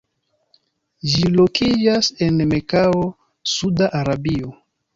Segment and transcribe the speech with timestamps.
[1.11, 3.07] Ĝi lokiĝas en Mekao,
[3.55, 4.55] Sauda Arabio.